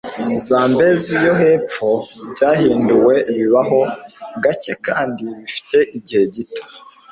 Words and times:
zambezi 0.47 1.13
yo 1.25 1.33
hepfo 1.41 1.89
byahinduwe, 2.31 3.15
bibaho 3.37 3.79
gake 4.43 4.73
kandi 4.87 5.23
bifite 5.37 5.77
igihe 5.97 6.23
gito 6.35 6.63